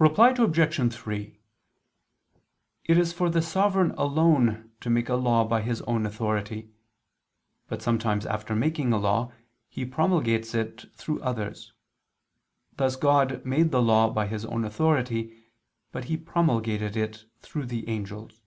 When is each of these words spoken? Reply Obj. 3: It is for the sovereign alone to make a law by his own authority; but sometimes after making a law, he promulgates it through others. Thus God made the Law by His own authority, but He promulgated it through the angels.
Reply 0.00 0.30
Obj. 0.30 0.92
3: 0.92 1.38
It 2.86 2.98
is 2.98 3.12
for 3.12 3.30
the 3.30 3.40
sovereign 3.40 3.92
alone 3.92 4.72
to 4.80 4.90
make 4.90 5.08
a 5.08 5.14
law 5.14 5.44
by 5.44 5.62
his 5.62 5.80
own 5.82 6.04
authority; 6.04 6.72
but 7.68 7.80
sometimes 7.80 8.26
after 8.26 8.56
making 8.56 8.92
a 8.92 8.98
law, 8.98 9.30
he 9.68 9.84
promulgates 9.84 10.52
it 10.52 10.86
through 10.96 11.22
others. 11.22 11.72
Thus 12.76 12.96
God 12.96 13.44
made 13.46 13.70
the 13.70 13.80
Law 13.80 14.10
by 14.10 14.26
His 14.26 14.44
own 14.44 14.64
authority, 14.64 15.44
but 15.92 16.06
He 16.06 16.16
promulgated 16.16 16.96
it 16.96 17.24
through 17.40 17.66
the 17.66 17.88
angels. 17.88 18.42